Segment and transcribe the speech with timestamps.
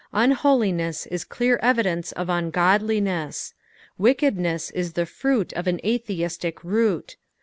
[0.15, 3.53] Unboliness ia clear evidence of ungodlineas.
[3.99, 7.17] Wickedness is the fruit of an utheistic root.